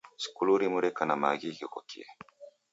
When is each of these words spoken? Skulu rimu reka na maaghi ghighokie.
Skulu 0.25 0.53
rimu 0.61 0.77
reka 0.85 1.01
na 1.05 1.15
maaghi 1.21 1.49
ghighokie. 1.55 2.05